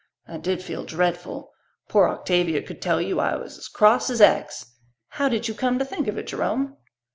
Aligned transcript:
I 0.27 0.37
did 0.37 0.63
feel 0.63 0.83
dreadful. 0.83 1.51
Poor 1.87 2.07
Octavia 2.09 2.63
could 2.63 2.81
tell 2.81 2.99
you 2.99 3.19
I 3.19 3.35
was 3.35 3.59
as 3.59 3.67
cross 3.67 4.09
as 4.09 4.19
X. 4.19 4.65
How 5.09 5.29
did 5.29 5.47
you 5.47 5.53
come 5.53 5.77
to 5.77 5.85
think 5.85 6.07
of 6.07 6.17
it, 6.17 6.25
Jerome?" 6.25 6.77